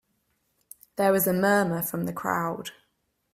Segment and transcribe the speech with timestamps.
[0.95, 2.71] There was a murmur from the crowd.